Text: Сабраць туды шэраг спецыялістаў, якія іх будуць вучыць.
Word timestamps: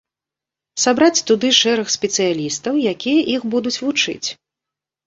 Сабраць 0.85 1.23
туды 1.31 1.51
шэраг 1.61 1.93
спецыялістаў, 1.97 2.73
якія 2.95 3.21
іх 3.39 3.51
будуць 3.57 3.79
вучыць. 3.87 4.27